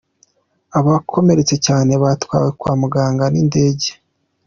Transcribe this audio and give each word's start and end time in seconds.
Abakomeretse 0.79 1.55
cyane 1.65 1.91
batwawe 2.03 2.49
kwa 2.59 2.73
muganga 2.81 3.25
n’indege. 3.33 3.89